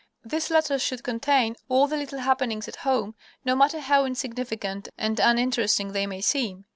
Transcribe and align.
These 0.25 0.49
letters 0.49 0.81
should 0.81 1.03
contain 1.03 1.55
all 1.69 1.85
the 1.85 1.95
little 1.95 2.17
happenings 2.17 2.67
at 2.67 2.77
home, 2.77 3.13
no 3.45 3.55
matter 3.55 3.79
how 3.79 4.03
insignificant 4.03 4.89
and 4.97 5.19
uninteresting 5.19 5.91
they 5.91 6.07
may 6.07 6.21
seem. 6.21 6.65